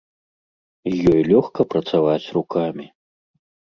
[0.93, 2.85] З ёй лёгка працаваць рукамі.